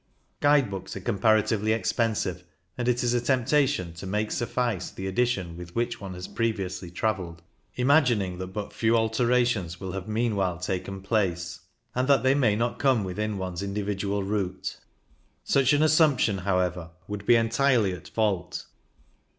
[0.39, 2.43] Guide books are comparatively expensive,
[2.75, 6.89] and it is a temptation to make suffice the edition with which one has previously
[6.89, 7.43] travelled,
[7.75, 11.59] imagining that but few alterations will have meanwhile taken place,
[11.93, 14.79] and that they may not come within one's individual route.
[15.43, 18.65] Such an assumption, however, would be entirely at fault.